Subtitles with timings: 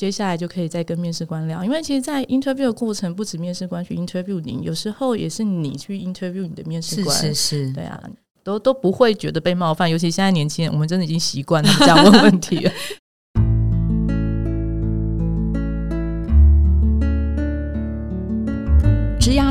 [0.00, 1.62] 接下来就可以再跟面试官聊。
[1.62, 7.14] 因为其实，在 interview 的过程，不止面试官去 interview 你，有时候也是你去 interview 你的面试官。
[7.14, 8.02] 是是是，对啊，
[8.42, 9.90] 都都不会觉得被冒犯。
[9.90, 12.72] 尤其现在年轻人，我们真的已经习惯这样问问题了。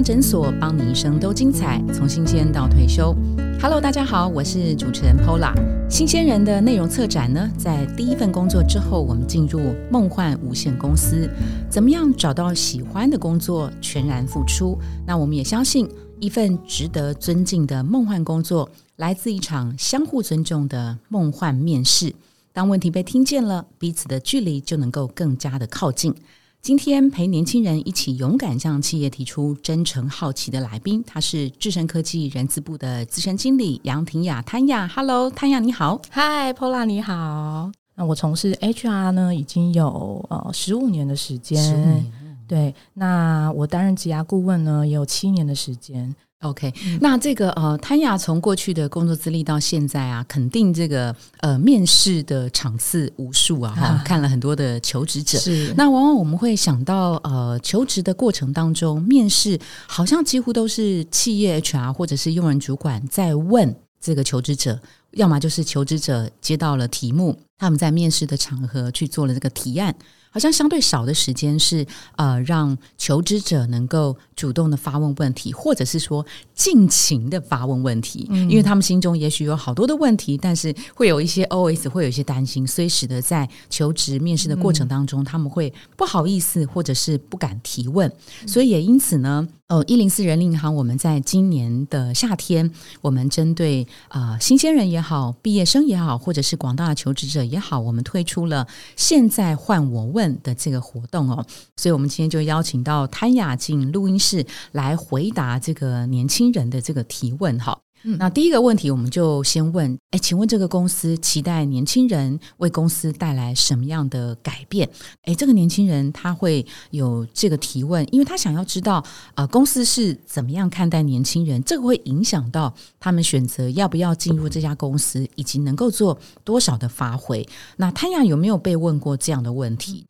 [0.01, 3.15] 诊所，帮你一生都精彩，从新鲜到退休。
[3.61, 5.53] Hello，大家好，我是主持人 Pola。
[5.89, 11.29] 新鲜人的内容策展呢，在第一份工作之后，我们进入梦幻无限公司，
[11.69, 14.77] 怎么样找到喜欢的工作，全然付出？
[15.05, 15.89] 那我们也相信，
[16.19, 22.13] 一份值得尊敬的梦幻工作，来自一场相互尊重的梦幻面试。
[22.53, 26.15] 当问题被听见了，彼此的距离就能够更加的靠近。
[26.61, 34.85] 今天陪年轻人一起勇敢向企业提出真诚好奇的来宾，他是智深科技人资部的资深经理杨婷雅潘雅。
[34.87, 35.99] Hello，潘雅你好。
[36.11, 37.71] Hi，Pola 你好。
[37.95, 42.05] 那我从事 HR 呢，已经有呃十五年的时间。
[42.45, 46.13] 对，那我担任职涯顾问呢，也有七年的时间。
[46.41, 55.37] OK，那这个呃，潘雅从过去的工作资历到现在啊，肯定这个呃面试的场次无数啊，哈，看了很多的求职者。
[55.37, 64.79] 是，那往往我们会想到呃，求职的过程当中，面试好像几乎都是企业 HR 或者是用人主管在问这个求职者，
[65.11, 69.93] 要么就是求职者接到了题目，他们在面试的场合去做了这个提案。
[70.29, 71.85] 好像相对少的时间是
[72.15, 88.11] 呃，让求职者能够主动的发问问题，或者是说尽情的发问问题，因为他们心中也许有好多的问题，但是会有一些 OS，会有一些担心，所以使得在求职面试的过程当中，他们会不好意思，或者是不敢提问，
[88.47, 89.47] 所以也因此呢。
[89.69, 98.67] 哦，一零四人力银行，我们在今年的夏天，我们针对啊新鲜人也好，毕业生也好，或者是广大的求职者也好，我们推出了
[98.97, 101.45] “现在换我问”的这个活动哦。
[101.77, 107.79] 所以，我们今天就邀请到潘雅静录音室来回答这个年轻人的这个提问哈。
[108.01, 114.89] 那第一个问题，我们就先问：哎，请问这个公司期待年轻人为公司带来什么样的改变？
[115.23, 119.03] 哎，这个年轻人他会有这个提问，因为他想要知道
[119.35, 121.61] 啊，公司是怎么样看待年轻人？
[121.63, 127.45] 这个会影响到他们选择要不要进入这家公司，以及能够做多少的发挥。
[127.77, 130.05] 那潘亚有没有被问过这样的问题？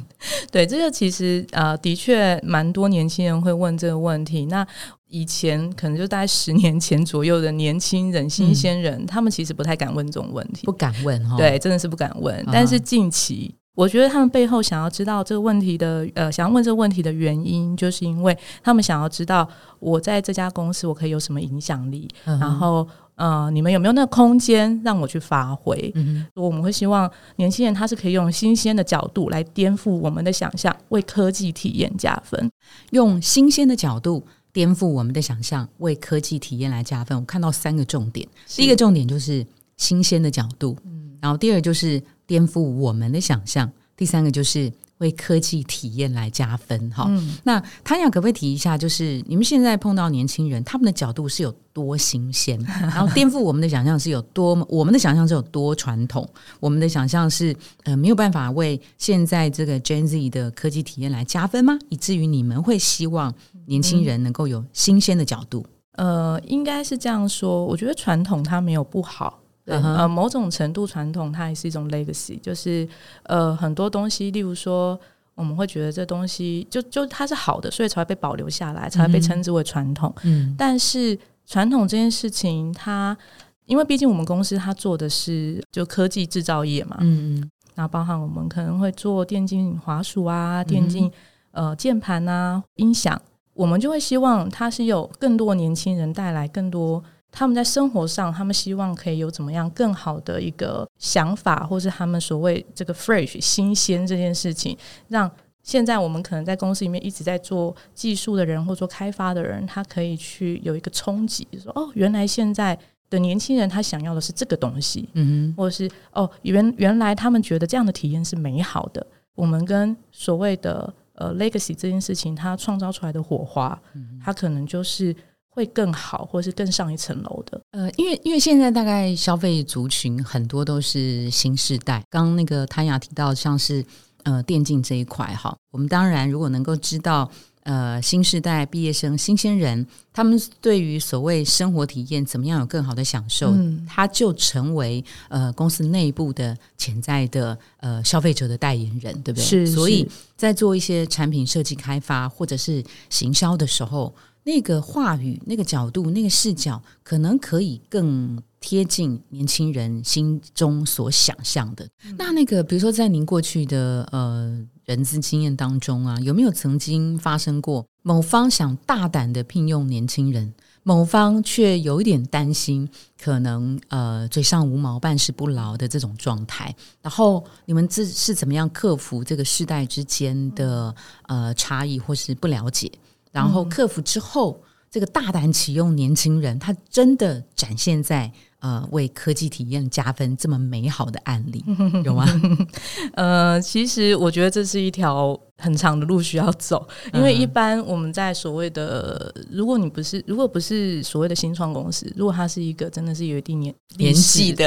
[0.50, 4.46] 对，这个其实呃，的确蛮多年轻人会问这个问题。
[4.46, 4.66] 那
[5.14, 11.36] 以前可能就大概十年前左右的年轻人、新鲜人，他们其实不太敢问这种问题，不敢问哈。
[11.36, 12.44] 对，真的是不敢问。
[12.50, 19.48] 但是近期，我觉得他们背后想要知道这个问题的，呃，想要问这个问题的原因，就是因为他们想要知道
[19.78, 25.92] 我在这家公司我可以有什么影响力，然后呃，你们有没有那个空间让我去发挥？
[25.94, 32.50] 嗯我们会希望年轻人他是可以用新鲜的角度来颠覆我们的想象，为科技体验加分，
[32.90, 34.24] 用新鲜的角度。
[34.54, 37.18] 颠覆我们的想象，为科技体验来加分。
[37.18, 44.72] 我看到三个重点，第一个重点就是新鲜的角度，嗯，然后第二就是颠覆我们的想象，第三个就是。
[44.98, 47.10] 为科技体验来加分哈，
[47.42, 56.26] 那汤雅可不可以提一下，就是你们现在碰到年轻人，他们的角度是有多新鲜， 然后颠覆我们的想象是有多，我们的想象是有多传统，
[56.60, 61.76] 我们的想象是呃没有办法为现在这个 Gen Z 的科技体验来加分吗？
[61.88, 63.34] 以至于你们会希望
[63.66, 65.64] 年轻人能够有新鲜的角度？
[65.92, 69.40] 呃，应该是这样说，我觉得传统它没有不好。
[69.66, 72.86] 呃，某种程度传统它也是一种 legacy，就是
[73.22, 74.98] 呃很多东西，例如说
[75.34, 80.14] 我们会觉得这东西就就它是好的，所以才会被保留下来，才会被称之为传统。
[80.24, 83.16] 嗯，但是传统这件事情，它
[83.64, 91.10] 因为毕竟我们公司它做的是就科技制造业嘛，嗯嗯，那包含我们可能会做电竞滑鼠啊、电竞
[91.52, 93.18] 呃键盘啊、音响，
[93.54, 97.02] 我们就会希望它是有更多年轻人带来更多。
[97.36, 104.78] 他们在生活上，他们希望可以有怎么样更好的一个想法，或是他们所谓这个 fresh 新鲜这件事情，
[105.08, 105.28] 让
[105.64, 112.78] 现在我们可能在公司里面一直在做技术的人或做开发的人，他可以去有一个冲击，说哦，原来现在
[113.10, 119.04] 的年轻人他想要的是这个东西，嗯哼，或者是哦，原原来他们觉得这样的体验是美好的。
[119.34, 123.80] 我们跟所谓的呃 legacy 这件事情，它创造出来的火花，
[124.22, 125.14] 它可能就是。
[125.56, 127.60] 会更好，或是更上一层楼的。
[127.70, 132.02] 呃，因为因为现在大概消费族群很多都是新世代。
[132.10, 133.86] 刚刚那个谭雅提到，像是
[134.24, 137.30] 呃电竞这一块哈，我们当然如果能够知道
[137.64, 143.52] 呃新时代毕业生、新鲜人，他们对于所谓生活体验怎么样有更好的享受，
[143.86, 149.44] 他就成为呃公司内部的潜在的呃消费者的代言人，对不对？
[149.44, 154.14] 是，所以在做一些产品设计开发或者是行销的时候。
[154.46, 161.88] 那个话语、那个角度、那个视角，可能可以更贴近年轻人心中所想象的。
[162.18, 170.52] 那那个，比如说，在您过去的呃人资经验当中啊，有没有曾经发生过某方想大胆的聘用年轻人，
[170.82, 172.88] 某方却有一点担心，
[173.18, 176.74] 可能呃嘴上无毛、办事不牢的这种状态？
[177.00, 180.94] 然后你们这是怎么样克服这个世代之间的
[181.28, 182.92] 呃差异或是不了解？
[183.32, 188.30] 然后克服之后，这个大胆启用年轻人，他真的展现在
[188.64, 191.62] 呃为科技体验加分这么美好的案例
[192.02, 192.26] 有吗？
[193.12, 204.66] 呃，其实我觉得这是一条很长的路需要走， 因为一般我们在所谓的，如果你不是，如果不是所谓的新创公司，如果它是一个真的是有一定年年纪的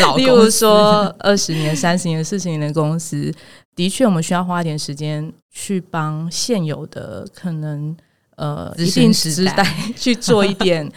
[0.00, 3.30] 老，例如说二十年、三十年、四十年的公司，
[3.76, 7.94] 的确我们需要花一点时间去帮现有的可能。
[8.36, 9.64] 呃，一定时代
[9.94, 10.90] 去做一点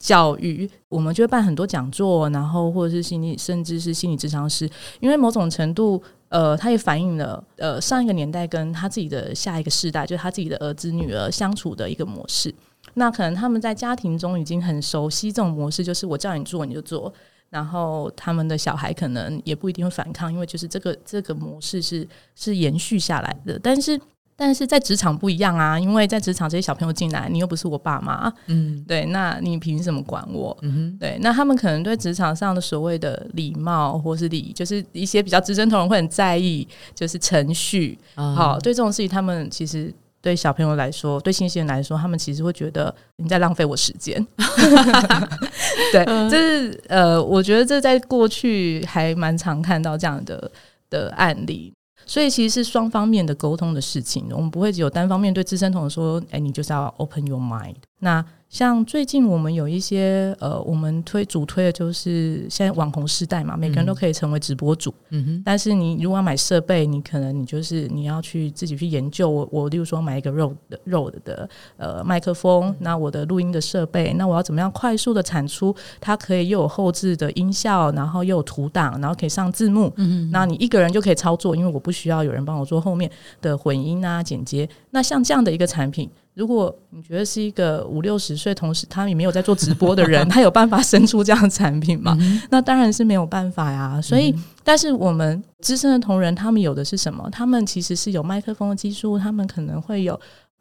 [0.00, 4.68] 教育，我们就会办很多讲座，然后或者是心理，甚至是心理智商师，
[4.98, 12.52] 因为某种程度，呃，他也反映了呃上一个年代跟他自己的下一个世代，就是他自己的儿子女儿相处的一个模式。
[12.94, 17.12] 那可能他们在家庭中已经很熟悉这种模式，就是我叫你做你就做，
[17.50, 24.00] 然后他们的小孩可能也不一定会反抗，因为就是这个这个模式是是延续下来的，但是。
[24.40, 30.56] 但是在职场不一样啊，因为在职场这些小朋友进来，你又不是我爸妈，嗯，对，那你凭什么管我？
[30.62, 39.92] 嗯哼，对，那他们可能对职场上的所谓的礼貌或是礼，就是一些比较资深同仁会很在意，就是程序，好，对这种事情，他们其实
[40.22, 44.26] 对小朋友来说，对新鲜人来说，他们其实会觉得你在浪费我时间。
[45.92, 50.50] 对，这是呃，我觉得这在过去还蛮常看到这样的
[50.88, 51.70] 的案例。
[52.10, 64.92] 所以其实是双方面的沟通的事情，我们不会只有单方面对资深同仁说：“哎，你就是要 open your mind。”那像最近我们有一些呃，我们推主推的就是现在网红时代嘛，每个人都可以成为直播主。
[65.10, 65.42] 嗯哼。
[65.44, 69.30] 但是你如果要买设备，你可能你就是你要去自己去研究。
[69.30, 75.72] 我我例如说买一个肉的肉的呃麦克风，那我的录音的设备，那我要怎么样快速的产出？
[76.00, 79.92] 它可以又有后置的音效，然后又有图档，然后可以上字幕。
[79.94, 80.30] 嗯哼。
[80.32, 83.08] 那你一个人就可以操作，因为我不需要有人帮我做后面
[83.40, 84.68] 的混音啊剪接。
[84.90, 86.10] 那像这样的一个产品。
[86.34, 92.16] 如果你觉得是一个五六十岁，同时他也没有在做直播的人， 他有办法生出这样的产品吗？
[92.50, 94.00] 那当然是没有办法呀。
[94.00, 97.28] 所以，但是我们资深的同仁，他们有的是什么？
[97.30, 100.18] 他们其实是有麦克风的技术，他们可能会有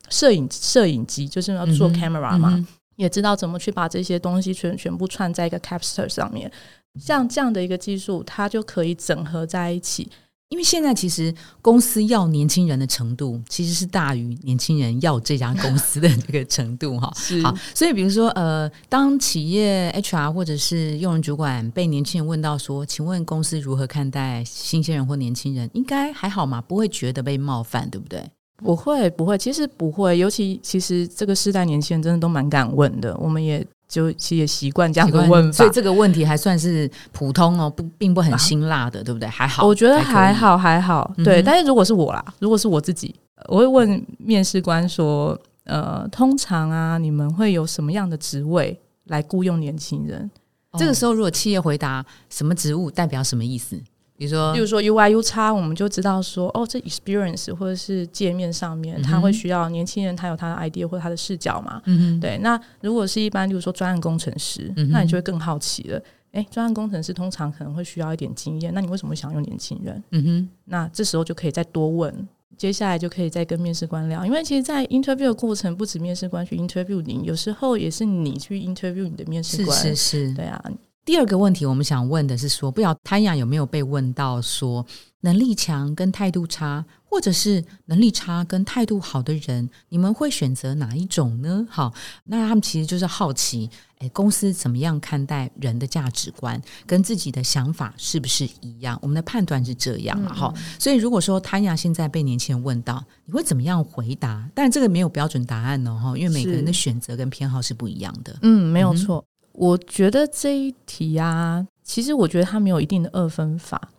[0.10, 6.52] 摄影摄影机，就是要做 camera 嘛，也知道怎么去把这些东西全全部串在一个 capster 上面。
[7.00, 10.10] 像这样的一个技术，它就可以整合在一起。
[10.50, 17.14] 因为现在其实公司要年轻人的程度，其实是大于年轻人要这家公司的这个程度哈。
[17.44, 25.70] 好，所以比如说呃，当企业 HR 或者是用人主管被年轻人问到说，请问公司如何看待新鲜人或年轻人？
[25.74, 28.24] 应该还好嘛，不会觉得被冒犯，对不对？
[28.58, 30.18] 不会，不会，其实不会。
[30.18, 33.66] 尤其其实这个时代年轻人真的都蛮敢问的，我们也。
[33.90, 39.28] 就其实也习惯这样的问法，所以这个问题还算是普通哦，不并不很辛辣的，对不对？
[39.28, 41.12] 还好，我觉得还好，还好。
[41.26, 43.14] 对，但是如果是我啦，如果是我自己，
[43.48, 45.36] 我会问面试官说
[45.66, 50.30] ：“呃，通常啊，你们会有什么样的职位来雇佣年轻人？”
[50.78, 53.76] 这个时候，如果企业回答什么职务，代表什么意思？
[54.20, 61.82] 比如说，比如说 U I U 差，我们就知道说，哦，这 experience 或者是界面上面，他会需要年轻人，他有他的 idea 或者他的视角嘛？
[61.86, 62.38] 嗯对。
[62.40, 66.02] 那如果是一般，就是说专案工程师，那你就会更好奇了。
[66.34, 70.04] 哎，专案工程师通常可能会需要一点经验，那你为什么想用年轻人？
[70.12, 70.50] 嗯哼。
[70.66, 79.78] 那这时候就可以再多问，接下来就可以再跟面试官聊，因为其实，在 interview 的过程，不止面试官去 interview 你，有时候也是你去 interview 你的面试官。
[79.80, 80.62] 是是是，对啊。
[81.10, 84.86] 第二个问题，我们想问的是说，不晓潘雅有没有被问到说，
[85.22, 91.66] 能力强跟态度差，或者是能力差跟态度好的人，你们会选择哪一种呢？
[91.68, 91.92] 好，
[92.26, 98.96] 那他们其实就是好奇，哎，公司怎么样看待人的价值观，跟自己的想法是不是一样？
[99.02, 100.54] 我们的判断是这样了哈。
[100.78, 104.48] 所以如果说潘雅现在被年轻人问到，你会怎么样回答？
[104.54, 108.38] 但这个没有标准答案哦，哈，因为每个人的选择跟偏好是不一样的。
[108.44, 109.26] 嗯，没有错。
[109.60, 113.90] 我觉得这一题啊，其实我觉得它没有一定的二分法，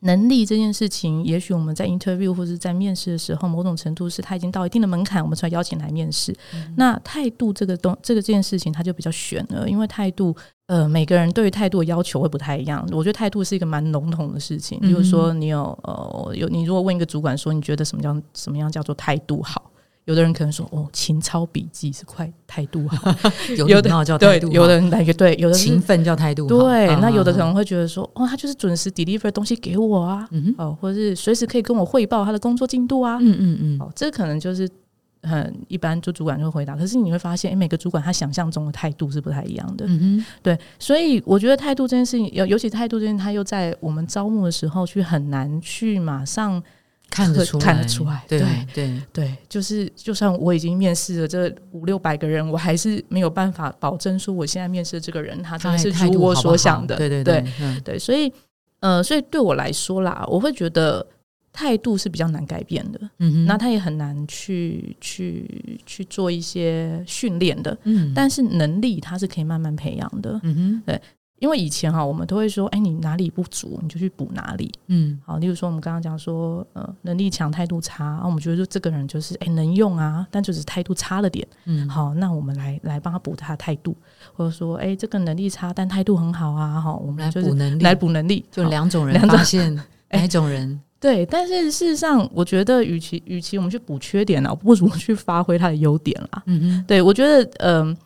[0.00, 6.34] 能力这件事情，也许我们在 interview 或者在面试的时候，某种程度是他已经到一定的门槛，我们才邀请来面试。
[6.74, 10.34] 那态度这个东这个这件事情，它就比较悬了，因为态度，
[10.68, 12.82] 呃，每个人对于态度的要求会不太一样。
[12.90, 19.70] 我觉得态度是一个蛮笼统的事情，比如说你有呃有你如果问一个主管说，你觉得什么叫什么样叫做态度好？
[20.06, 23.14] 有的人可能说哦，勤操笔记是快态度好，
[23.56, 26.86] 有的叫态度，有的人感觉对，有的勤奋叫态度，对。
[26.96, 33.78] 那有的可能会觉得说，哦，他就是准时 deliver 东西给我啊，哦，或者是随时可以跟我汇报他的工作进度啊，嗯嗯嗯。
[33.78, 34.68] 哦，这可能就是
[35.22, 36.74] 很一般，就主管就会回答。
[36.74, 40.24] 可是你会发现，哎，每个主管他想象中的态度是不太一样的，嗯哼。
[40.42, 46.60] 对，所以我觉得态度这件事情，尤尤其态度这件，他又在我们招募的时候去很难去马上。
[47.10, 48.40] 看得出看得出来，对
[48.72, 57.44] 对对，就是就算我已经面试了这五六百个人，我还是没有办法保证说我现在面试的这个人他真的是如我所想的，对对对
[57.84, 58.32] 对，所以
[58.78, 61.04] 呃，所以对我来说啦，我会觉得
[61.52, 71.00] 态度是比较难改变的，嗯哼，那他也很难去去去做一些训练的，嗯，但是能力他是可以慢慢培养的，嗯哼，对。
[71.40, 74.70] 因为以前哈，我们都会说，哎，你哪里不足，你就去补哪里。
[74.88, 81.46] 嗯，好，例如说我们刚刚讲说，呃，能力强，态度差，啊，我们觉得说这个人就是哎能用啊，但就是态度差了点。
[81.64, 83.96] 嗯，好，那我们来来帮他补他的态度，
[84.34, 89.74] 或者说，哎，这个能力差，但态度很好啊，哈，我们来补能力，来补能力，就两种人，发现
[90.12, 90.78] 哪种人？
[91.00, 96.42] 对，但是事实上，我觉得与其与其我们去补缺点呢，不如去发挥他的优点啦。
[96.44, 97.96] 嗯嗯，对我觉得，嗯。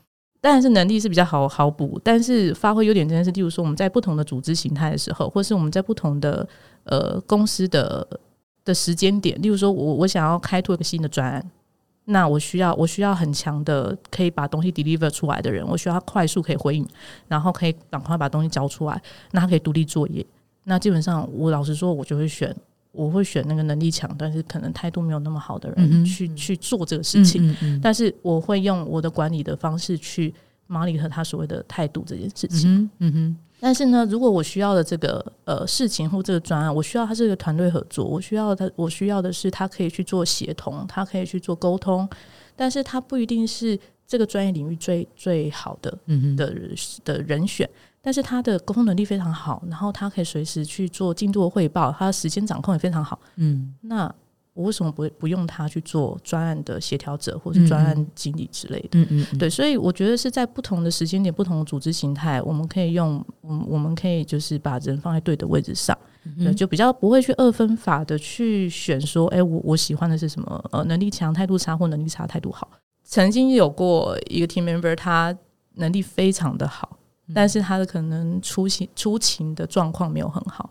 [0.44, 6.46] 当然是能力是比较好好补，但是发挥优点这件事，例如说我们在不同的组织形态的时候，或是我们在不同的
[6.84, 8.06] 呃公司的
[8.62, 11.50] 的时间点，例如说我我想要开拓一个新的专案，
[12.04, 16.86] 那我需要我需要很强的可以把东西 deliver 出来的人，我需要他快速可以回应，
[17.26, 20.22] 然后可以赶快把东西交出来，那他可以独立作业。
[20.64, 22.54] 那基本上我老实说，我就会选。
[22.94, 27.54] 我会选那个能力强，但是可能态度没有那么好的人去去做这个事情。
[27.82, 30.32] 但是我会用我的管理的方式去
[30.66, 32.88] 马里和他所谓的态度这件事情。
[32.98, 33.36] 嗯哼。
[33.60, 42.06] 但是呢，如果我需要的这个呃事情或这个专案，我需要他这个团队合作，我需要他，我需要的是他可以去做协同，他可以去做沟通，
[42.54, 45.98] 但是他不一定是这个专业领域最最好的
[46.36, 46.54] 的
[47.04, 47.68] 的人选。
[48.04, 53.18] 但是他的沟通能力非常好，然后他可以随时去做进度的汇报，他的时间掌控也非常好。
[53.36, 54.14] 嗯，那
[54.52, 58.88] 我为什么不不用他去做专案的协调者或是专案经理之类的？
[58.92, 65.98] 嗯嗯，对，所以我觉得是在不同的时间点、不同的组织形态，我们可以用，嗯，我们可以就是把人放在对的位置上，
[66.38, 70.64] 对，就比较不会去二分法的去选说，哎，我我喜欢的是什么？
[70.70, 72.70] 呃，能力强、态度差，或能力差、态度好。
[73.02, 75.36] 曾经有过一个 team member，他
[75.74, 76.96] 能力非常的好。
[77.32, 80.68] 但是他的可能出勤出勤的状况没有很好，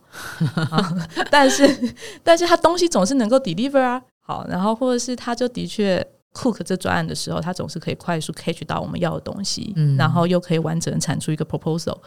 [1.32, 11.98] 但是但是他东西总是能够 deliver 啊，好，然后或者是他就的确 cook 这专案的时候，他总是可以快速 catch 到我们要的东西，然后又可以完整产出一个 proposal，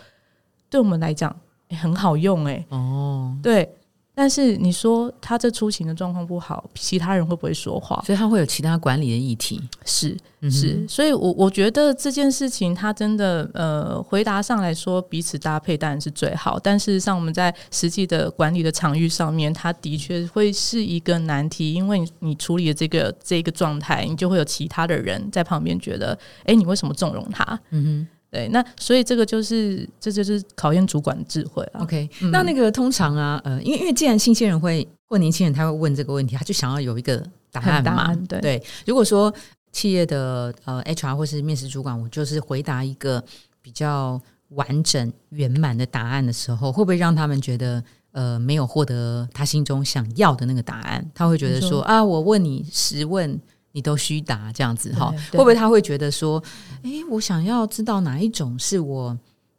[0.71, 1.35] 对我们来讲
[1.81, 3.75] 很好用哎，哦，对。
[4.19, 8.03] 但是你说他这出行的状况不好，其他人会不会说话？
[8.07, 9.61] 所以他会有其他管理的议题。
[9.85, 10.17] 是
[10.51, 27.45] 是，所以我我觉得这件事情他真的呃，回答上来说彼此搭配当然是最好，但事实上我们在实际的管理的场域上面，他的确会是一个难题，因为你处理的这个这个状态，你就会有其他的人在旁边觉得，哎，你为什么纵容他？
[27.69, 28.09] 嗯哼。
[28.31, 31.81] 对，那所以这个就是这就是考验主管智慧了。
[31.81, 38.15] OK，那那个通常啊，呃，因为因为既然新鲜人会或年轻人他会问这个问题，他就想要有一个答案嘛。
[38.29, 39.33] 对，如果说
[39.73, 43.25] 企业的呃 HR 或是面试主管，我就是回答一个
[43.63, 51.11] 比较完整圆满的答案的时候，会不会让他们觉得呃没有获得他心中想要的那个答案？
[51.15, 53.41] 他会觉得说啊，我问你十问。
[53.77, 56.43] 你都虚答这样子哈，会不会他会觉得说，
[56.83, 59.15] 哎，我想要知道哪一种是我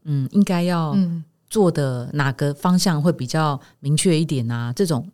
[0.06, 0.98] 嗯应该要
[1.52, 4.74] 做的哪个方向会比较明确一点啊？
[4.74, 5.08] 这种。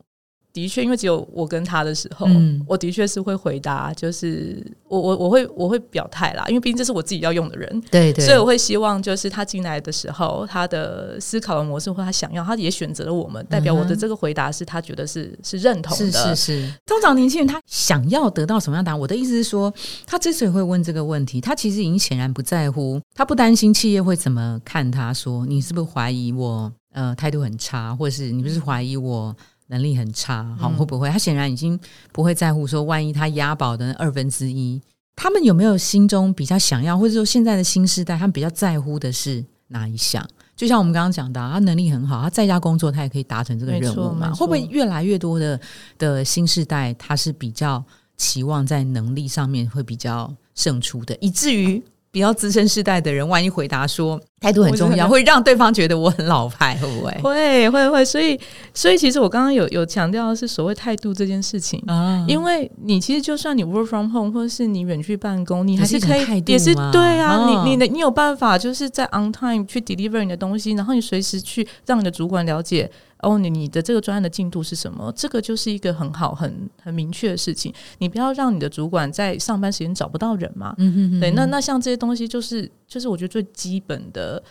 [0.54, 2.28] 的确，因为只有我跟他的时候，
[2.68, 16.74] 我的确是会回答，就是我我我会我会表态啦，因为毕竟这是我自己要用的人，对对，所以我会希望就是他进来的时候，他的思考的模式或他想要，他也选择了我们，代表我的这个回答是他觉得是是认同的，是是是。
[16.86, 19.00] 通常年轻人他想要得到什么样答案？
[19.00, 19.74] 我的意思是说，
[20.06, 29.36] 他之所以会问这个问题，他其实已经显然不在乎，他不担心企业会怎么看他，说你是不是怀疑我呃态度很差，或者是你不是怀疑我？
[29.74, 31.10] 能力很差，好会不会？
[31.10, 31.80] 他显然已经
[32.12, 34.80] 不会在乎说，万一他押宝的二分之一，
[35.16, 40.24] 他们有没有心中比较想要，或者说现在的新时代，他们比较在乎的是哪一项？
[40.56, 44.32] 就像我们刚刚讲的，他能力很好，他在家工作，他也可以达成这个任务嘛？
[44.32, 45.60] 会不会越来越多的
[45.98, 47.84] 的新时代，他是比较
[48.16, 51.84] 期望在能力上面会比较胜出的，以至于？
[52.14, 57.12] 比较资深世代的人，万一回答说态度很重要，会让对方觉得我很老派，会不会？
[57.24, 58.40] 会会会，所以
[58.72, 61.84] 所以其实我刚刚有有强调的是所谓态度这件事情。
[61.88, 72.92] 啊，因为你其实就算你 work from home 或者是你远去办公，你还是可以也是对啊，你你的你有办法就是在 on time 去 deliver 你的东西，然后你随时去让你的主管了解。
[73.24, 75.12] 哦，你你的这个专案的进度是什么？
[75.16, 77.74] 这个就是一个很好、很很明确的事情。
[77.98, 80.76] 你不要让你的主管在上班时间找不到人嘛。
[80.78, 84.44] 嗯对，那那像这些东西，就是就是我觉得最基本的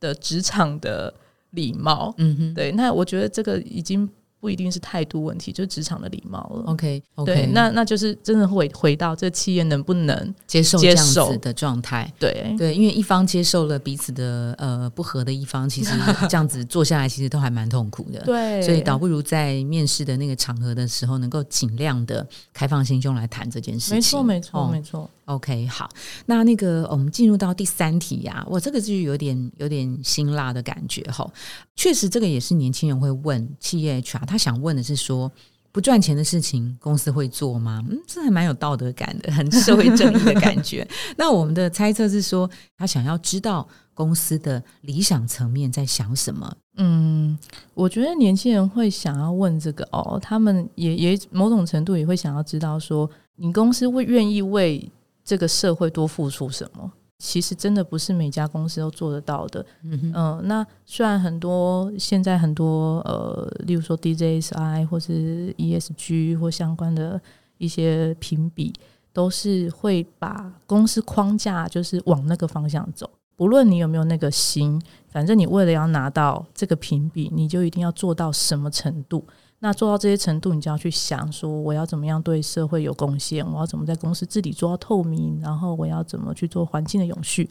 [0.00, 1.12] 的职场的
[1.50, 2.14] 礼貌。
[2.18, 4.08] 嗯哼，对，那我觉得这个已经。
[4.44, 6.64] 不一定是态度问题，就是职场的礼貌了。
[6.66, 12.12] OK，对，那那就是真的会回到这企业能不能接受这样子的状态。
[12.18, 15.92] 对对，因为一方接受了彼此的呃不和的一方，其实
[16.28, 18.20] 这样子做下来，其实都还蛮痛苦的。
[18.28, 23.96] 对，所以倒不如在面试的那个场合的时候，能够尽量的开放心胸来谈这件事情。
[23.96, 25.08] 没错，没错，没错。
[25.26, 25.88] OK，好，
[26.26, 31.26] 那那个我们进入到第三题呀，我这个就有点有点辛辣的感觉哈。
[31.74, 35.32] 确实，这个也是年轻人会问企业 HR，他想问的是说，
[35.72, 37.82] 不赚钱的事情公司会做吗？
[37.88, 40.86] 嗯，这还蛮有道德感的，很社会正义的感觉。
[41.16, 46.54] 那我们的猜测是说，他想要知道公司的理想层面在想什么。
[46.76, 47.38] 嗯，
[47.72, 54.86] 我觉得年轻人会想要问这个哦，他们也也某种程度也会想要知道说，你公司会愿意为。
[55.24, 56.92] 这个社会多付出什么？
[57.18, 59.64] 其实真的不是每家公司都做得到的。
[59.82, 67.18] 嗯，那虽然很多现在很多呃，例如说 DJSI 或是 ESG 或相关的
[67.56, 68.72] 一些评比，
[69.12, 73.08] 都是会把公司框架就是往那个方向走。
[73.36, 79.24] 不论你有没有那个心，反正你为了要拿到这个评比，你就一定要做到什么程度。
[79.64, 83.42] 那做到这些程度，你就要去想说，我要怎么样对社会有贡献？
[83.50, 85.40] 我要怎么在公司治理做到透明？
[85.40, 87.48] 然后我要怎么去做环境的永续？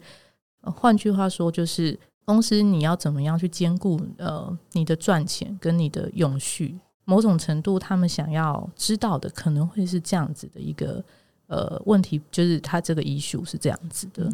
[0.60, 6.78] 换句话说，就是公司你要怎么样去兼顾呃你的赚钱跟你的永续？
[7.04, 11.02] 某种程度，他们想要知道的可能会是这样子的一个
[11.48, 14.32] 呃问题，就是他这个医术是这样子的。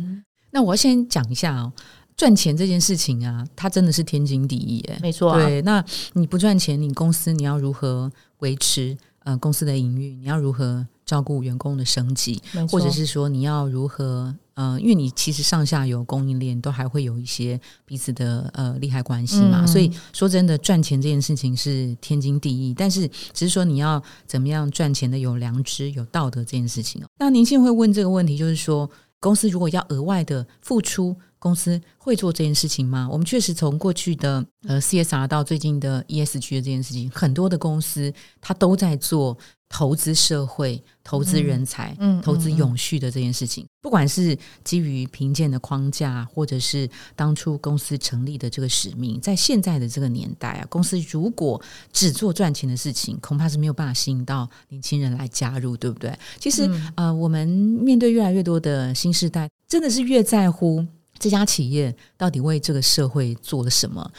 [0.51, 1.73] 那我先讲一下哦。
[2.21, 5.33] 赚钱这件事情啊，它真的是天经地义哎，没错。
[5.33, 10.21] 对，那你不赚钱，你公司你要如何维持呃公司的营运？
[10.21, 12.39] 你要如何照顾员工的生计？
[12.69, 19.67] 或者是说你要如何呃，因为你其实上下游供应链都还会有一些彼此的呃利害关系嘛。
[19.67, 27.07] 所以说真的赚钱这件事情是天经地义，但是只是说你要怎么样赚钱的有良知、有道德这件事情哦。
[27.19, 31.17] 那年轻人会问这个问题，就是说公司如果要额外的付出。
[31.41, 33.09] 公司会做这件事情吗？
[33.11, 39.37] 我们确实从过去的呃 CSR 到最近的 ESG 的这件事情，很多的公司它都在做
[39.69, 43.67] 投资社会、投资人才、嗯投资永续的这件事情。
[43.81, 51.59] 不管是基于评鉴的框架，或者是当初公司成立的这个使命，在现在的这个年代啊，公司如果
[51.91, 56.13] 只做赚钱的事情，恐怕是没有办法吸引到年轻人来加入，对不对？
[56.39, 60.85] 其实呃，我们面对越来越多的新时代，真的是越在乎。
[61.21, 64.11] 这家企业到底为这个社会做了什么？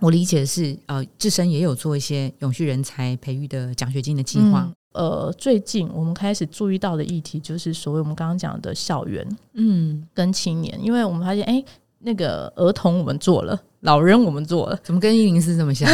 [0.00, 4.70] 我理解的是，呃，自身也有做一些永续人才培育的奖学金的计划。
[4.92, 11.62] 呃，最近我们开始注意到的议题，就是所谓我们刚刚讲的校园，嗯，跟青年，因为我们发现，哎，
[12.00, 15.88] 那个儿童我们做了，老人我们做了，怎么跟一零四这么像？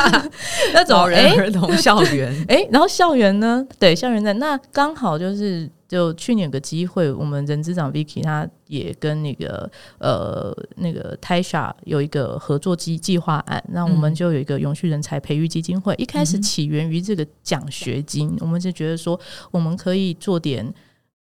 [0.74, 3.66] 那老人儿童校园， 哎，然后校园呢？
[3.78, 5.70] 对，校园在那刚好就是。
[5.94, 15.94] 就去年有个机会，我们人资长 Vicky 他也跟那个呃那个 Tasha 有一个合作计计划案，那我们就有一个永续人才培育基金会。
[15.96, 19.18] 一开始起源于这个奖学金，我们就觉得说
[19.52, 20.74] 我们可以做点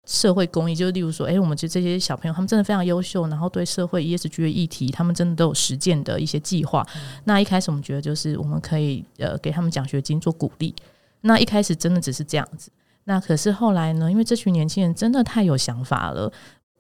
[0.04, 6.86] 社会公益，就例如说，哎，我们这这些小朋友他们真的非常优秀，然后对社会 ESG 的议题，他们真的都有实践的一些计划。
[7.24, 10.72] 那一开始我们觉得就是我们可以呃给他们奖学金做鼓励。
[11.22, 12.70] 那一开始真的只是这样子。
[13.04, 14.10] 那可是后来呢？
[14.10, 16.30] 因为这群年轻人真的太有想法了，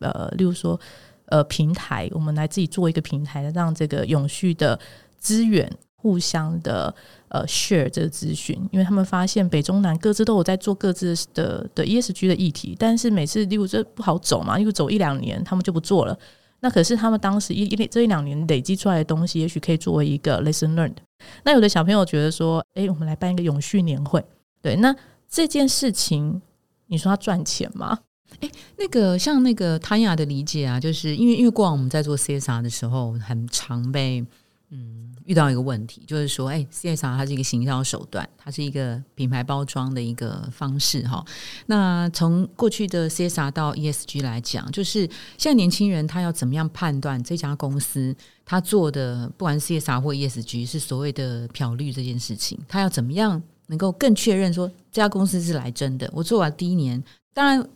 [0.00, 0.78] 呃，例如说，
[1.26, 4.78] 呃，平台，我们来自己做一个平台，让这个永续的
[5.18, 6.94] 资源互相的
[7.28, 16.16] 呃 share 这个资讯，因为他们发现北中南各自都有在做各自的的 ESG 的议题，但是每次例如这不好走嘛，因为走一两年他们就不做了。
[16.60, 20.96] 那可是他们当时一一这一两年累积出来的东西，也许可以作为一个 lesson learned。
[21.42, 24.24] 那有的小朋友觉得说，哎，我们来办一个永续年会，
[24.62, 24.94] 对，那。
[25.30, 26.42] 这件事情，
[26.88, 28.00] 你说他赚钱吗？
[28.40, 34.24] 哎，那个像那个汤雅的理解啊，就是因为因为过往我们在做 CSR 的时候，很常被
[34.72, 41.24] 嗯，遇到一个问题，就是说，哎，CSR 它是一个行销手段，它是一个品牌包装的一个方式哈。
[41.66, 45.00] 那从过去的 CSR 到 ESG 来讲，就是
[45.36, 48.14] 现在年轻人他要怎么样判断这家公司
[48.44, 56.10] 他做的，不管是 CSR 或 ESG，是所谓的漂绿这件事情，他要怎么样能够更确认说这家公司是来真的？
[56.12, 57.02] 我做完第一年，
[57.32, 57.66] 当然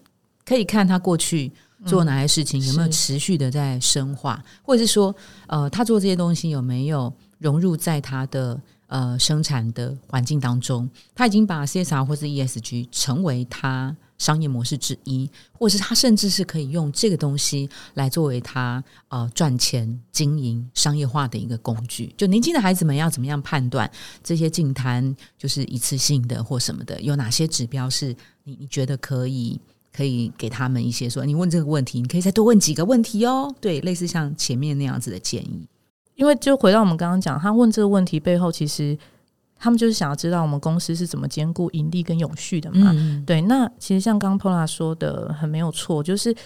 [0.44, 1.50] 可以看他过去。
[1.86, 5.14] 做哪些事情有没有持续的在深化，或者是说，
[5.46, 10.88] 呃，他做这些东西有没有融入在他的呃生产的环境当中？
[11.14, 22.14] 他已经把 CSR 或是 ESG 成为他商业模式之一，或是他甚至是可以用这个东西来作为他呃赚钱、经营、商业化的一个工具。
[22.16, 23.90] 就年轻的孩子们要怎么样判断
[24.22, 27.00] 这些净滩就是一次性的或什么的？
[27.00, 29.60] 有哪些指标是你你觉得可以？
[29.96, 33.54] 可以给他们一些说，你问这个问题，你可以再多问几个问题哦。
[33.60, 35.68] 对，类似像前面那样子的建议。
[36.16, 38.98] 因为就回到我们刚刚讲，他问这个问题背后，其实
[39.64, 42.94] 他们就是想要知道我们公司是怎么兼顾盈利跟永续的嘛。
[43.24, 46.36] 对，那其实像刚刚 Pola 说的很没有错，就是。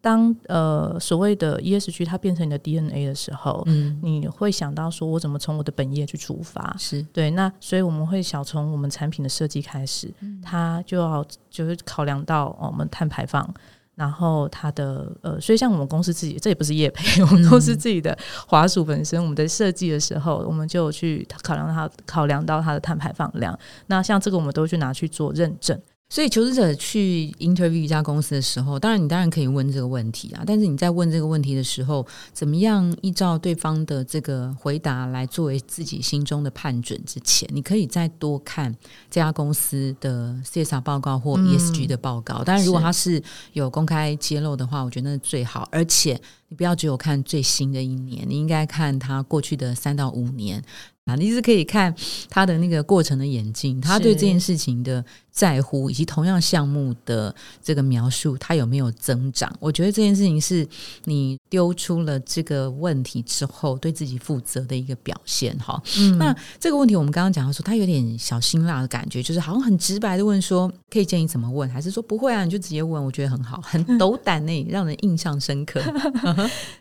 [0.00, 6.72] 当呃所谓的 ESG 它变成你的 DNA 的时候，嗯，你会想到说，我怎么从我的本业去出发？
[6.78, 10.08] 是对，那所以我们会想从我们产品的设计开始，
[10.40, 13.52] 它就要就是考量到我们碳排放，
[13.98, 23.58] 然后它的呃，所以像我们公司自己，这也不是业配， 我们公司自己的华数本身，我们在设计的时候，我们就去考量它，考量到它的碳排放量。
[23.88, 25.76] 那像这个，我们都去拿去做认证。
[26.10, 38.74] 所以求职者去 interview 一家公司的时候，当然你当然可以问这个问题啊，但是你在问这个问题的时候，怎么样依照对方的这个回答来作为自己心中的判准之前，你可以再多看
[39.10, 42.42] 这家公司的 CSR 报告或 ESG 的报告。
[42.42, 45.68] 当然，如果它是有公开揭露的话，我觉得那最好。
[45.70, 46.18] 而且
[46.48, 50.64] 你不要只有看最新的一年，你应该看他过去的三到五年。
[51.04, 51.94] 啊，你是可以看
[52.28, 55.02] 他的那个过程的演进，他对这件事情的
[55.38, 59.48] 在乎，以及同样项目的这个描述，它有没有增长？
[59.60, 60.66] 我觉得这件事情是
[61.04, 65.56] 你丢出了这个问题之后，对自己负责的一个表现。
[65.58, 73.04] 哈，嗯那这个问题我们刚刚讲到说，他有点小辛辣的感觉，就是好像很直白的问说，可以建议怎么问，还是说不会啊，你就直接问？
[73.04, 75.80] 我觉得很好，很斗胆呢， 让人印象深刻。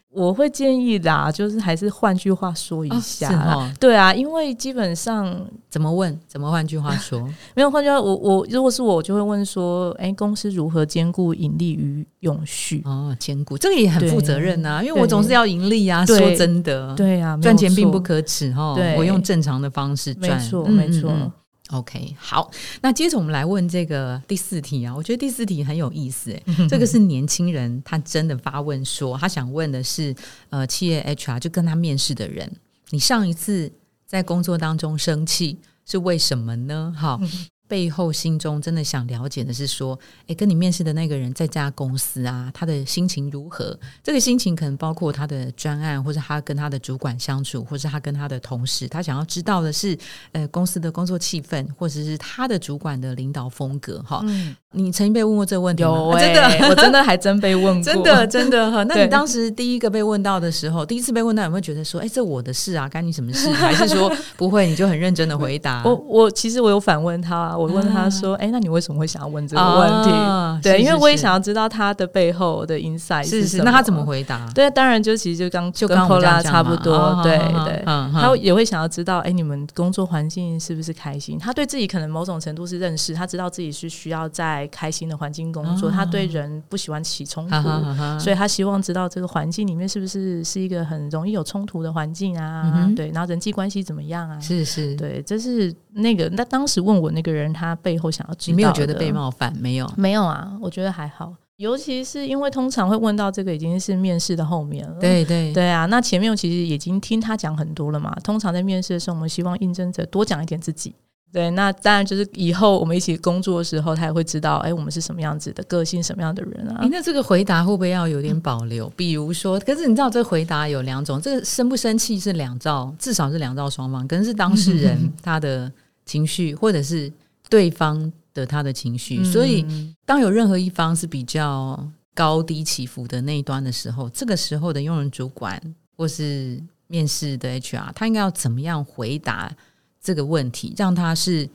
[0.09, 7.19] 我会建议啦，就是还是换句话说一下，对啊，因为基本上怎么问，怎么换句话说，
[7.53, 12.81] 没有换句话，我我如果是我，我就会问说，哎，公司如何兼顾盈利与永续？
[12.85, 16.05] 哦，兼顾这个也很负责任啊，因为我总是要盈利啊。
[16.05, 21.31] 说真的，对啊，赚钱并不可耻哈，我用正常的方式赚，没错，没错。
[21.71, 22.49] OK，好，
[22.81, 30.15] 那接着我们来问这个第四题啊，我觉得第四题很有意思，哎， 这个是年轻人他真的发问说，他想问的是，
[30.49, 32.49] 呃，企业 HR 就跟他面试的人，
[32.91, 33.69] 你上一次
[34.05, 36.93] 在工作当中生气是为什么呢？
[36.95, 37.19] 好。
[37.67, 43.77] 背后心中真的想了解的是说，哎，跟你面试的那个人在家公司啊，他的心情如何？
[44.01, 49.97] 这个心情可能包括他的专案，或者他跟他的主管相处，或者他跟他的同事，他想要知道的是，
[50.31, 54.01] 呃，公司的工作气氛，或者是他的主管的领导风格。
[54.03, 54.23] 哈，
[54.71, 55.89] 你曾经被问过这个问题吗？
[56.17, 58.83] 真的，我真的还真被问过， 真的真的哈。
[58.83, 63.49] 那你当时第一个被问到的时候，第一次被问到，有没有觉得说，哎，这我的事啊，干你什么事？
[63.51, 65.83] 还是说不会，你就很认真的回答？
[65.85, 67.56] 我我其实我有反问他。
[67.57, 70.61] 我问他说：“哎，那你为什么会想要问这个问题？
[70.61, 73.63] 对，因为我也想要知道他的背后的 insight 是什么。
[73.63, 74.47] 那他怎么回答？
[74.53, 77.19] 对，当然就其实就刚就跟 Pola 差不多。
[77.23, 81.37] 对对，他也会想要知道，哎，你们工作环境是不是开心？
[81.39, 85.89] 他对自己可能某种程度是认识，他知道自己是需要在开心的环境工作。
[85.89, 92.89] 他对人不喜欢起冲突，所以他希望知道这个环境里面是不是是一个很容易有冲突的环境啊？
[92.95, 94.39] 对，然后人际关系怎么样啊？
[94.39, 99.55] 是是，对，这是那个那当时问我那个人，他背后想要知道，你没有觉得被冒犯？
[99.57, 101.33] 没有，没有啊，我觉得还好。
[101.57, 104.95] 尤其是因为通常会问到这个，已经是面试的后面了。
[104.99, 108.15] 对对对啊，那前面其实已经听他讲很多了嘛。
[108.23, 110.93] 通常在面试的时候，我们希望应征者多讲一点自己。
[111.33, 116.87] 对，那当然就是以后我们一起工作的时候，他也会知道，哎，我们是什么样子的个性，什么样的人啊？
[116.89, 118.87] 那这个回答会不会要有点保留？
[118.95, 125.69] 比如说，可是你知道，这个回答有两种，这个生不生气是两兆，至少是两兆双方，可能是当事人 他的
[126.05, 127.11] 情绪，或者是
[127.49, 128.11] 对方。
[128.37, 129.65] 的他的情绪，所以
[130.05, 131.83] 当有任何一方是比较
[132.13, 135.59] 高低起伏的那一端的时候，这个时候的用人主管
[135.95, 139.51] 或是面试的 HR，他应该要怎么样回答
[139.99, 141.49] 这个问题，让他是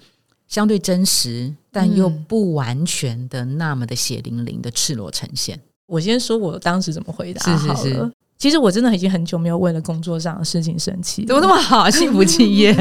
[0.48, 5.60] 相对真实，但又不完全的那么的血淋淋的赤裸呈现？
[5.86, 8.12] 我先说我当时怎么回答，是是是。
[8.42, 11.88] 其实我真的已经很久没有为了工作上的事情生气，怎么那么好？
[11.88, 12.74] 幸福企业，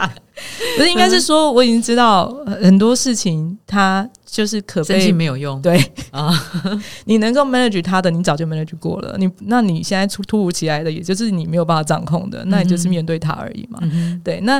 [0.78, 5.60] 不是应该是说我已经知道很多事情，它就是可生气没有用。
[5.60, 5.78] 对
[6.10, 6.32] 啊，
[7.04, 9.14] 你能够 manage 它的，你早就 manage 过了。
[9.18, 13.78] 你那你现在突突如其来的，也就是你没有办法掌控的，那你就是面对它而已嘛。
[14.24, 14.58] 对，那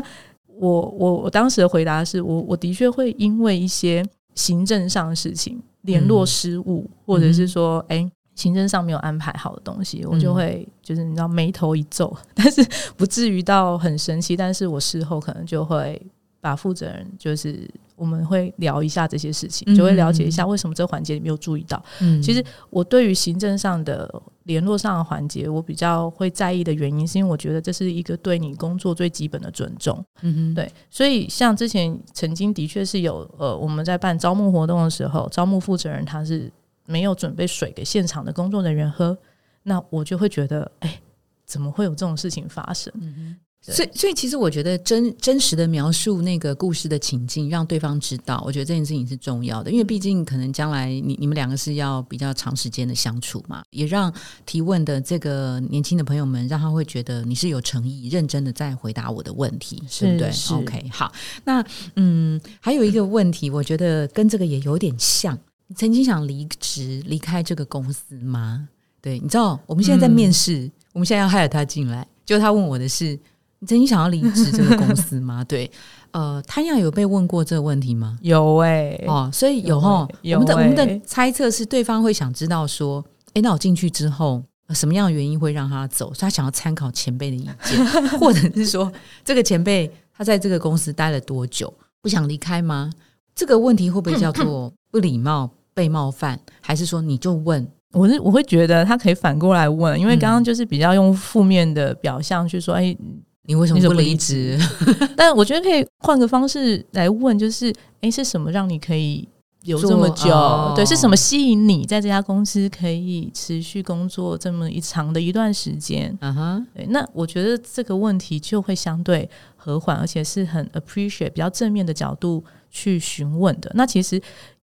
[0.59, 4.05] 我我我当时的回答是我我的确会因为一些
[4.35, 8.07] 行政上的事情联络失误，或者是说哎。
[8.35, 12.67] 行政上没有安排好的东西，我就会就是你知道眉头一皱， 但是
[12.97, 14.37] 不至于到很生气。
[14.37, 16.01] 但是我事后可能就会
[16.41, 21.81] 把负责人，就是我们会聊一下这些事情，就会了解一下为什么这个环节你没有注意到。
[22.01, 30.05] 嗯其实我对于行政上的联络上的环节，我比较会在意的原因，是因为我觉得这是一个对你工作最基本的尊重。
[30.23, 30.71] 嗯哼，对。
[30.91, 36.51] 所以像之前曾经的确是有呃，我们在办招募活动的时候，招募负责人他是。
[36.87, 39.17] 没有准备水给现场的工作人员喝，
[39.63, 41.01] 那我就会觉得，哎，
[41.47, 42.93] 怎么会有这种事情发生？
[43.01, 54.13] 嗯所以，所以其实我觉得真真实的描述那个故事的情境，让对方知道，我觉得这件事情是重要的，因为毕竟可能将来你你们两个是要比较长时间的相处嘛，也让
[54.45, 61.11] 提问的这个年轻的朋友们，让他会觉得你是有诚意、认真的在回答我的问题，对不对？OK，好，
[61.45, 61.65] 那
[61.97, 65.39] 嗯，还有一个问题，我觉得跟这个也有点像。
[65.67, 68.69] 你曾经想离职离开这个公司吗？
[69.01, 73.19] 对，你知道我们现在在面试，我们现在要 hire 他进来，就他问我的是：
[73.59, 75.45] 你曾经想要离职这个公司吗？
[75.49, 75.71] 对，
[76.13, 78.19] 呃，潘亚有被问过这个问题吗？
[78.23, 86.13] 有哎，哦，所以有哈，我们的我们的猜测是对方会想知道说：哎，那我进去之后，什么样的原因会让他走？
[86.19, 87.87] 他想要参考前辈的意见，
[88.19, 88.91] 或者是说
[89.25, 92.91] 这个前辈他在这个公司待了多久，不想离开吗？
[93.35, 97.67] 这个问题会不会叫做不礼貌、被冒犯，还是说你就问？
[97.93, 102.97] 我是我会觉得他可以反过来问，因为刚刚就是比较用负面的表象去说：“哎，
[103.45, 104.59] 你为什么不离职？”
[105.17, 109.29] 但我觉得可以换个方式来问，就是：“哎，是什么让你可以
[109.63, 110.73] 有这么久？
[110.75, 122.43] 对，是什么吸引你在这家公司可以持续工作这么一长的一段时间？”嗯哼，对，那我觉得这个问题就会相对和缓，而且是很 appreciate 比较正面的角度。
[122.75, 124.21] 去询问的，那其实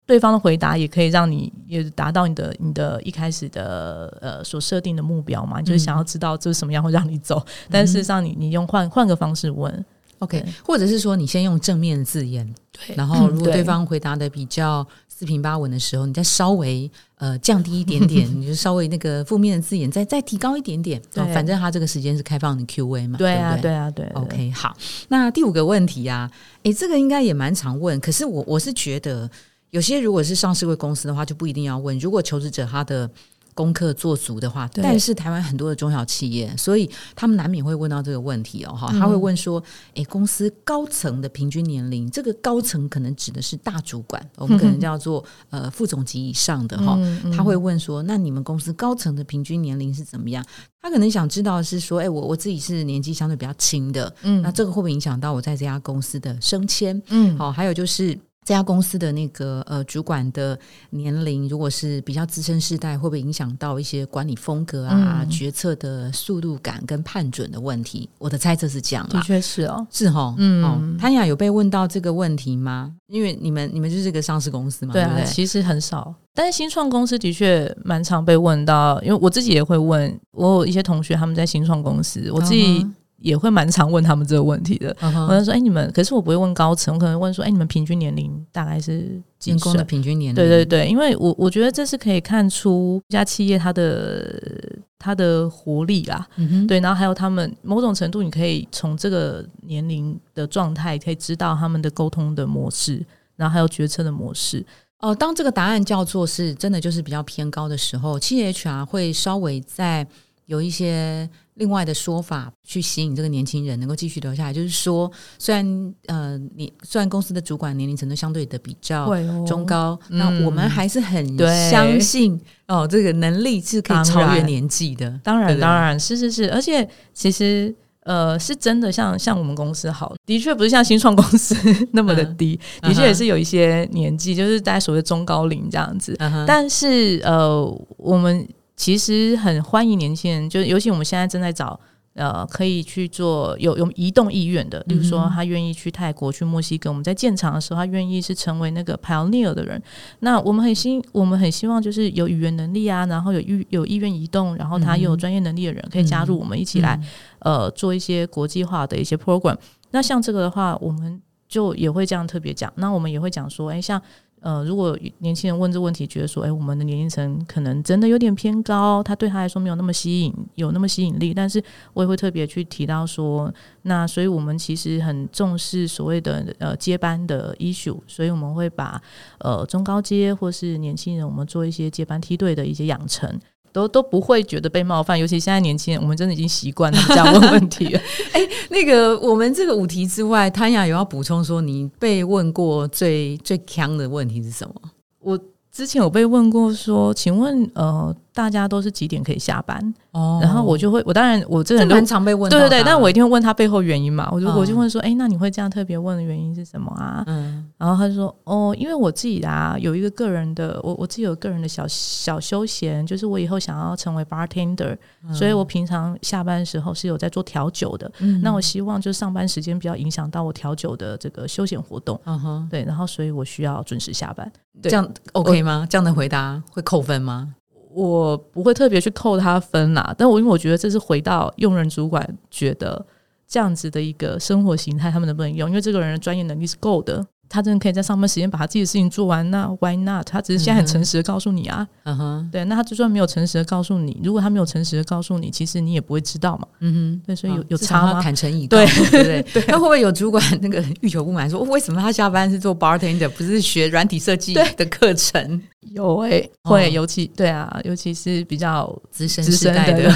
[0.06, 9.84] 对方的回答也可以让你也达到你的你的一开始的呃所设定的目标嘛，就是想要知道这是什么样会让你走，但事实上你你用换换个方式问
[10.20, 13.62] ，OK，或者是说你先用正面的字眼，对，然后如果对。
[13.62, 14.84] 方回答的比较。
[15.18, 21.02] 四平八稳的时候，你再稍微呃降低一点点， 你就稍微那个负面的字眼再再提高一点点。
[21.12, 23.18] 对反正他这个时间是开放的 Q&A 嘛。
[23.18, 24.06] 对啊，对啊，对。
[24.14, 24.76] OK，好。
[25.08, 26.30] 那第五个问题啊，
[26.62, 27.98] 诶，这个应该也蛮常问。
[27.98, 29.28] 可是我我是觉得，
[29.70, 31.98] 有些如果是上市贵公司的话，就不一定要问。
[31.98, 33.10] 如果求职者他的。
[33.58, 39.60] 功课做足的话，但是台湾很多的中小企业，所以他们难免会问到这个问题哦，哈，他会问说，
[39.96, 46.96] 哎，公司高层的平均年龄，这个高层可能指的是大主管，我们可能叫做呃副总级以上的哈，
[47.36, 50.44] 他会问说，那你们公司高层的平均年龄是怎么样？
[50.80, 57.02] 他可能想知道的是说，哎，我我自己是年纪相对比较轻的，嗯，那这个会不会影响到我在这家公司的升迁？
[57.08, 58.16] 嗯，好，还有就是。
[58.48, 60.58] 这家公司的那个呃主管的
[60.88, 68.08] 年龄，如果是比较资深世代，会不会影响到一些管理风格啊、决策的速度感跟判准的问题？
[68.16, 72.90] 我的猜测是这样的确是哦，是哈，嗯，潘雅有被问到这个问题吗？
[73.08, 82.86] 因为你们你们就是个上市公司嘛，对啊，其实很少，但是新创公司的确蛮常被问到，因为我自己也会问，我有一些同学他们在新创公司，我自己。
[83.20, 84.96] 也会蛮常问他们这个问题的。
[85.00, 89.74] 我就说：“哎，你们，可是我不会问高层，我可能问说：哎，你们平均年龄大概是几岁？
[89.74, 90.34] 的平均年龄？
[90.34, 96.26] 对对对，因为我我觉得这是可以看出一家企业它的它的活力啦。
[96.68, 103.04] 对，然后还有他们某种程度，你可以从这个年龄的状态，可以知道他们的沟通的模式，
[103.36, 104.64] 然后还有决策的模式。
[105.00, 110.06] 哦，当这个答案叫做是真的，就是比较偏高的时候，企业 HR 会稍微在。
[110.48, 119.12] 有一些另外的说法去吸引这个年轻人能够继续留下来，就是说，虽然呃，你虽然公司的主管年龄层都相对的比较
[119.44, 121.36] 中高，那我们还是很
[121.70, 125.20] 相信哦，这个能力是可以超越年纪的。
[125.22, 131.56] 当然，当然是是是，而且其实呃，是真的像像我们公司好，的确不是像新创公司
[131.92, 136.16] 那么的低，的确也是有一些年纪，就是大家所谓中高龄这样子。
[136.46, 137.64] 但是呃，
[137.96, 138.48] 我们。
[138.78, 141.78] 其实很欢迎年轻人，就尤其我们现在正在找
[142.14, 146.88] 呃，可以去做有有移动意愿的，比如说他愿意去泰国、去墨西哥。
[146.88, 149.82] 我们在建厂的时候，他愿意是成为那个 pioneer 的人。
[150.20, 156.98] 那我们很希，我们很希望就是有语言能力啊，然后有意有意愿移动，然后他又有专业能力的人，可以加入我们一起来
[157.40, 159.56] 呃做一些国际化的一些 program。
[159.90, 162.72] 那像这个的话，我们就也会这样特别讲。
[162.76, 164.00] 那我们也会讲说，哎，像。
[164.40, 171.34] 呃，如果年轻人问这问题，觉得说，哎，我们的年龄层可能真的有点偏高，他对他来说没有那么吸引，有那么吸引力。
[171.34, 179.00] 但是我也会特别去提到说，那所以我们其实很重视所谓的呃接班的 issue，所以我们会把
[179.38, 183.28] 呃中高阶或是年轻人，我们做一些接班梯队的一些养成。
[183.72, 188.00] 都都不会觉得被冒犯，尤其现在年轻人，我们真的已经习惯了这样问问题了。
[188.32, 194.74] 哎，那个我们这个五题之外，汤雅有要补充说，你被问过最最强的问题是什么？
[195.20, 195.38] 我
[195.70, 198.14] 之前有被问过说，请问呃。
[198.38, 199.92] 大家都是几点可以下班？
[200.12, 204.28] 哦，然后我就会，我当然我这个人蛮常被问，对对对，但我一定会问他背后原因嘛。
[204.30, 207.24] 我就我就问说，哎，那你会这样特别问的原因是什么啊？
[207.26, 214.96] 嗯，然后他就说，哦，因为我自己啊有一个个人的，我我自己有个人的小小休闲，就是我以后想要成为 bartender，
[215.32, 218.08] 所以我平常下班的时候是有在做调酒的。
[218.20, 222.20] 嗯，那我希望就上班时间不要影响到我调酒的这个休闲活动。
[222.24, 224.48] 嗯哼，对，然后所以我需要准时下班。
[224.80, 225.84] 这样 OK 吗？
[225.90, 227.52] 这样的回答会扣分吗？
[227.98, 233.04] 我不会特别去扣他分啦，但我因为我觉得这是回到用人主管觉得
[233.48, 235.68] 这样子的一个生活形态，他们能不能用？
[235.68, 237.26] 因为这个人的专业能力是够的。
[237.48, 240.26] 他真的可以在上班时间把他自己的事情做完，那 Why not？
[240.28, 248.20] 他只是现在很诚实的告诉你啊，嗯哼，对，那他就算没有诚实的告诉你，如果他没有诚实的告诉你，其实你也不会知道嘛，嗯哼，对，所以有有差吗？
[248.22, 248.86] 坦诚以对。
[249.10, 255.60] 对对， 那会不会有主管那个欲求不满，说为什么他下班是做 bartender，不是学软体设计的课程？
[255.94, 260.10] 有诶，会，尤其对啊，尤其是比较资深资深的，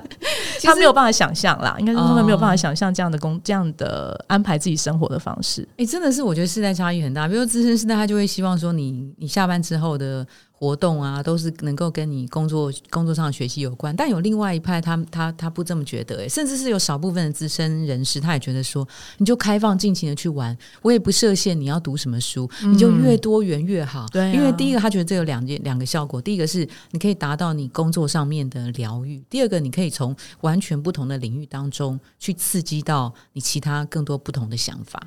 [0.62, 5.66] 他没有办法想象啦，应该是他们没有办法想象这样的工这样的安排自己生活的方式。
[5.76, 6.69] 哎，真的是，我觉得是在。
[6.72, 13.94] 差异很大，比如说资深时代，他就会希望说你你下班之后的活动啊，都是能够跟你工作工作上的学习有关。
[13.96, 18.86] 但有另外一派，他他他不这么觉得，哎，甚至是有少部分的资深人士，他也觉得说，
[19.18, 24.06] 你就开放尽情的去玩，我也不设限你要读什么书，你就越多元越好。
[24.12, 35.00] 对，因为第一个他觉得这有两件两个效果，第一个是你可以达到你工作上面的疗愈，第二个你可以从完全不同的领域当中去刺激到你其他更多不同的想法。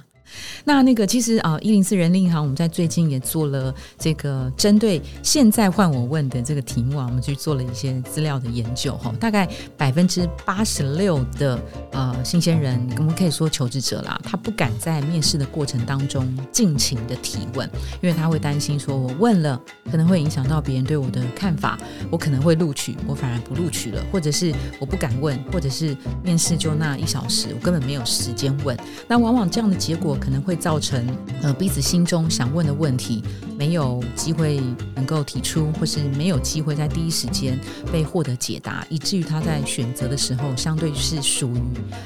[0.65, 9.13] 那那个其实啊，一零四人力银行，我们在最近也做了这个针对现在换我问的这个题目啊，我们去做了一些资料的研究哈。
[9.19, 11.59] 大概百分之八十六的
[11.91, 17.69] 呃新鲜人，我们可以说求职者啦，他不敢在面试的过程当中尽情的提问，
[18.01, 21.77] 因为他会担心说，我问了可能会影响到别人对我的看法，
[22.09, 28.77] 我可能会录取，我反而不录取了，或者是我不敢问，或者是面试就那一小时，我根本没有时间问。
[29.07, 30.17] 那往往这样的结果。
[30.23, 31.05] 可能会造成
[31.41, 33.21] 呃彼此心中想问的问题
[33.57, 34.61] 没有机会
[34.95, 37.59] 能够提出，或是没有机会在第一时间
[37.91, 41.61] 被获得解答，以至于他在选择的时候相对是属于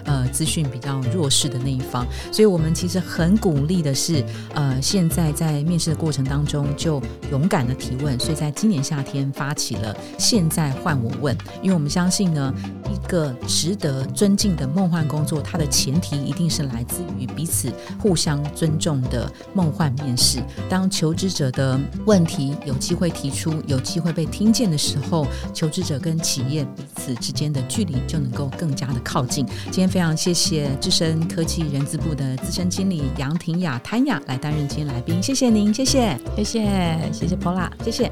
[0.06, 2.08] 呃资讯比较弱势的那一方。
[2.32, 4.26] 所以我们其实很鼓励的是，
[4.56, 7.00] 呃，现在在面试的过程当中就
[7.32, 8.20] 勇敢的提问。
[8.20, 12.52] 所以在今年夏天发起了“现在换我问”，因为我们相信呢，
[12.92, 17.72] 一个值得尊敬的梦幻工作，它的前提一定是来自于彼此。
[18.00, 29.46] 互相尊重的梦幻面试，当求职者的问题有机会提出，有机会被听见的时候，求职者跟企业彼此之间的距离就能够更加的靠近。
[29.66, 38.12] 今天非常谢谢智深科技人资部的资深经理杨婷雅谭雅来担任今天来宾，谢谢您，谢谢，谢谢，谢谢 Pola，谢谢。